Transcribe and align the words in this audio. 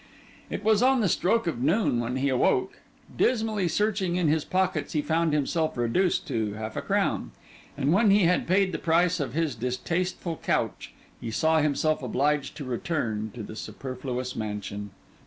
It 0.49 0.63
was 0.63 0.81
on 0.81 1.01
the 1.01 1.07
stroke 1.07 1.45
of 1.45 1.61
noon 1.61 1.99
when 1.99 2.15
he 2.15 2.29
awoke. 2.29 2.79
Dismally 3.15 3.67
searching 3.67 4.15
in 4.15 4.29
his 4.29 4.43
pockets, 4.43 4.93
he 4.93 5.01
found 5.03 5.31
himself 5.31 5.77
reduced 5.77 6.25
to 6.29 6.53
half 6.53 6.75
a 6.75 6.81
crown; 6.81 7.29
and 7.77 7.93
when 7.93 8.09
he 8.09 8.23
had 8.25 8.47
paid 8.47 8.71
the 8.71 8.79
price 8.79 9.19
of 9.19 9.33
his 9.33 9.53
distasteful 9.53 10.37
couch, 10.41 10.91
saw 11.29 11.59
himself 11.59 12.01
obliged 12.01 12.57
to 12.57 12.65
return 12.65 13.29
to 13.35 13.43
the 13.43 13.55
Superfluous 13.55 14.35
Mansion. 14.35 14.89